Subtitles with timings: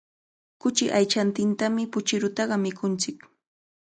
[0.61, 3.17] Kuchi aychantintami puchirutaqa mikunchik.